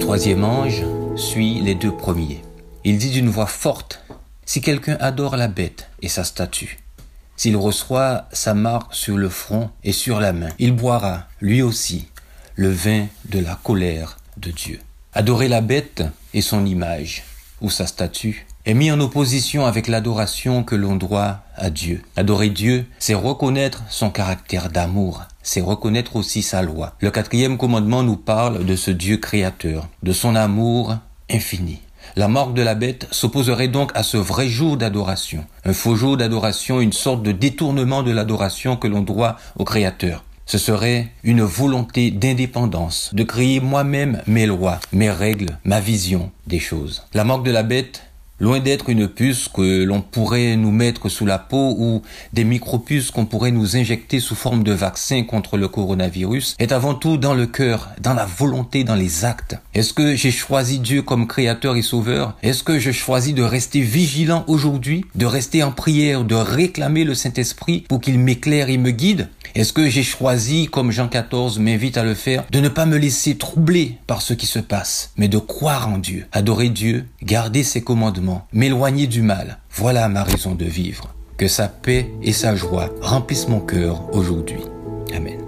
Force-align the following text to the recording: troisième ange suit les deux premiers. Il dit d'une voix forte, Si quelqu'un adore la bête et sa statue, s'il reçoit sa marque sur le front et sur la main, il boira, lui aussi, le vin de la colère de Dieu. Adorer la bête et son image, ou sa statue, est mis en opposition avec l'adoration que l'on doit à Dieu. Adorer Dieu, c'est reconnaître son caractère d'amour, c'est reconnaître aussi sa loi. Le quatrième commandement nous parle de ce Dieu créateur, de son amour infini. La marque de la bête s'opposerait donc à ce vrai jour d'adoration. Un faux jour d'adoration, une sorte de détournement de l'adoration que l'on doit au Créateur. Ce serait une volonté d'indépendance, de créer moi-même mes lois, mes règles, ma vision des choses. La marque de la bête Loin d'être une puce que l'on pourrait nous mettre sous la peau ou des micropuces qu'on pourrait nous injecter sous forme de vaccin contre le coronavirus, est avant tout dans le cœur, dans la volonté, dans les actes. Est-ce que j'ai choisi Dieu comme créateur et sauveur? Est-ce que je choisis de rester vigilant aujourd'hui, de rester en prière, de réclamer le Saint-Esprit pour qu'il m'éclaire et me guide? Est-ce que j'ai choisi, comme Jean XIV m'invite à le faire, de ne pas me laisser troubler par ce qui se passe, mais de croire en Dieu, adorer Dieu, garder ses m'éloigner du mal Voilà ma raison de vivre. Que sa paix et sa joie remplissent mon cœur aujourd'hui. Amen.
troisième 0.00 0.42
ange 0.42 0.82
suit 1.14 1.60
les 1.60 1.76
deux 1.76 1.92
premiers. 1.92 2.42
Il 2.82 2.98
dit 2.98 3.10
d'une 3.10 3.28
voix 3.28 3.46
forte, 3.46 4.02
Si 4.44 4.60
quelqu'un 4.60 4.96
adore 4.98 5.36
la 5.36 5.46
bête 5.46 5.88
et 6.02 6.08
sa 6.08 6.24
statue, 6.24 6.80
s'il 7.36 7.56
reçoit 7.56 8.26
sa 8.32 8.54
marque 8.54 8.92
sur 8.92 9.16
le 9.18 9.28
front 9.28 9.70
et 9.84 9.92
sur 9.92 10.18
la 10.18 10.32
main, 10.32 10.48
il 10.58 10.72
boira, 10.72 11.28
lui 11.40 11.62
aussi, 11.62 12.08
le 12.56 12.68
vin 12.68 13.06
de 13.26 13.38
la 13.38 13.56
colère 13.62 14.16
de 14.36 14.50
Dieu. 14.50 14.80
Adorer 15.14 15.46
la 15.46 15.60
bête 15.60 16.02
et 16.34 16.40
son 16.40 16.66
image, 16.66 17.22
ou 17.60 17.70
sa 17.70 17.86
statue, 17.86 18.46
est 18.66 18.74
mis 18.74 18.90
en 18.90 19.00
opposition 19.00 19.64
avec 19.64 19.86
l'adoration 19.86 20.64
que 20.64 20.74
l'on 20.74 20.96
doit 20.96 21.38
à 21.56 21.70
Dieu. 21.70 22.02
Adorer 22.16 22.50
Dieu, 22.50 22.86
c'est 22.98 23.14
reconnaître 23.14 23.84
son 23.88 24.10
caractère 24.10 24.70
d'amour, 24.70 25.22
c'est 25.42 25.60
reconnaître 25.60 26.16
aussi 26.16 26.42
sa 26.42 26.62
loi. 26.62 26.94
Le 27.00 27.12
quatrième 27.12 27.58
commandement 27.58 28.02
nous 28.02 28.16
parle 28.16 28.66
de 28.66 28.74
ce 28.74 28.90
Dieu 28.90 29.18
créateur, 29.18 29.86
de 30.02 30.12
son 30.12 30.34
amour 30.34 30.96
infini. 31.30 31.80
La 32.16 32.26
marque 32.26 32.54
de 32.54 32.62
la 32.62 32.74
bête 32.74 33.06
s'opposerait 33.12 33.68
donc 33.68 33.92
à 33.94 34.02
ce 34.02 34.16
vrai 34.16 34.48
jour 34.48 34.76
d'adoration. 34.76 35.44
Un 35.64 35.72
faux 35.72 35.94
jour 35.94 36.16
d'adoration, 36.16 36.80
une 36.80 36.92
sorte 36.92 37.22
de 37.22 37.32
détournement 37.32 38.02
de 38.02 38.10
l'adoration 38.10 38.76
que 38.76 38.88
l'on 38.88 39.02
doit 39.02 39.36
au 39.56 39.64
Créateur. 39.64 40.24
Ce 40.44 40.58
serait 40.58 41.08
une 41.24 41.42
volonté 41.42 42.10
d'indépendance, 42.12 43.10
de 43.12 43.24
créer 43.24 43.60
moi-même 43.60 44.22
mes 44.28 44.46
lois, 44.46 44.78
mes 44.92 45.10
règles, 45.10 45.58
ma 45.64 45.80
vision 45.80 46.30
des 46.46 46.60
choses. 46.60 47.04
La 47.14 47.24
marque 47.24 47.44
de 47.44 47.50
la 47.50 47.64
bête 47.64 48.04
Loin 48.38 48.60
d'être 48.60 48.90
une 48.90 49.08
puce 49.08 49.48
que 49.48 49.82
l'on 49.84 50.02
pourrait 50.02 50.56
nous 50.56 50.70
mettre 50.70 51.08
sous 51.08 51.24
la 51.24 51.38
peau 51.38 51.74
ou 51.78 52.02
des 52.34 52.44
micropuces 52.44 53.10
qu'on 53.10 53.24
pourrait 53.24 53.50
nous 53.50 53.78
injecter 53.78 54.20
sous 54.20 54.34
forme 54.34 54.62
de 54.62 54.72
vaccin 54.72 55.22
contre 55.22 55.56
le 55.56 55.68
coronavirus, 55.68 56.54
est 56.58 56.70
avant 56.70 56.92
tout 56.92 57.16
dans 57.16 57.32
le 57.32 57.46
cœur, 57.46 57.88
dans 57.98 58.12
la 58.12 58.26
volonté, 58.26 58.84
dans 58.84 58.94
les 58.94 59.24
actes. 59.24 59.56
Est-ce 59.72 59.94
que 59.94 60.14
j'ai 60.14 60.30
choisi 60.30 60.80
Dieu 60.80 61.00
comme 61.00 61.26
créateur 61.26 61.76
et 61.76 61.82
sauveur? 61.82 62.36
Est-ce 62.42 62.62
que 62.62 62.78
je 62.78 62.92
choisis 62.92 63.32
de 63.32 63.42
rester 63.42 63.80
vigilant 63.80 64.44
aujourd'hui, 64.48 65.06
de 65.14 65.24
rester 65.24 65.62
en 65.62 65.72
prière, 65.72 66.24
de 66.24 66.34
réclamer 66.34 67.04
le 67.04 67.14
Saint-Esprit 67.14 67.86
pour 67.88 68.02
qu'il 68.02 68.18
m'éclaire 68.18 68.68
et 68.68 68.76
me 68.76 68.90
guide? 68.90 69.30
Est-ce 69.54 69.72
que 69.72 69.88
j'ai 69.88 70.02
choisi, 70.02 70.66
comme 70.66 70.92
Jean 70.92 71.08
XIV 71.08 71.58
m'invite 71.58 71.96
à 71.96 72.04
le 72.04 72.12
faire, 72.12 72.44
de 72.50 72.60
ne 72.60 72.68
pas 72.68 72.84
me 72.84 72.98
laisser 72.98 73.38
troubler 73.38 73.96
par 74.06 74.20
ce 74.20 74.34
qui 74.34 74.44
se 74.44 74.58
passe, 74.58 75.12
mais 75.16 75.28
de 75.28 75.38
croire 75.38 75.88
en 75.88 75.96
Dieu, 75.96 76.26
adorer 76.32 76.68
Dieu, 76.68 77.06
garder 77.22 77.62
ses 77.62 77.80
m'éloigner 78.52 79.06
du 79.06 79.22
mal 79.22 79.58
Voilà 79.70 80.08
ma 80.08 80.22
raison 80.22 80.54
de 80.54 80.64
vivre. 80.64 81.14
Que 81.36 81.48
sa 81.48 81.68
paix 81.68 82.10
et 82.22 82.32
sa 82.32 82.56
joie 82.56 82.90
remplissent 83.00 83.48
mon 83.48 83.60
cœur 83.60 84.14
aujourd'hui. 84.14 84.62
Amen. 85.14 85.45